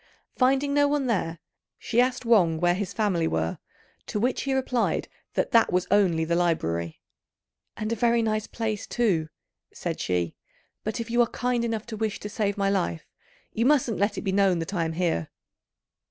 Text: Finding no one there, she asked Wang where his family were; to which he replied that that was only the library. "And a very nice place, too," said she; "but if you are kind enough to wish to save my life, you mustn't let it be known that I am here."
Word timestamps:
Finding 0.35 0.73
no 0.73 0.87
one 0.87 1.05
there, 1.05 1.37
she 1.77 2.01
asked 2.01 2.25
Wang 2.25 2.59
where 2.59 2.73
his 2.73 2.91
family 2.91 3.27
were; 3.27 3.59
to 4.07 4.19
which 4.19 4.41
he 4.41 4.53
replied 4.55 5.07
that 5.35 5.51
that 5.51 5.71
was 5.71 5.85
only 5.91 6.25
the 6.25 6.35
library. 6.35 6.99
"And 7.77 7.91
a 7.93 7.95
very 7.95 8.23
nice 8.23 8.47
place, 8.47 8.87
too," 8.87 9.29
said 9.71 9.99
she; 9.99 10.33
"but 10.83 10.99
if 10.99 11.11
you 11.11 11.21
are 11.21 11.27
kind 11.29 11.63
enough 11.63 11.85
to 11.85 11.95
wish 11.97 12.19
to 12.21 12.29
save 12.29 12.57
my 12.57 12.67
life, 12.71 13.05
you 13.53 13.67
mustn't 13.67 13.99
let 13.99 14.17
it 14.17 14.21
be 14.23 14.31
known 14.31 14.57
that 14.57 14.73
I 14.73 14.85
am 14.85 14.93
here." 14.93 15.29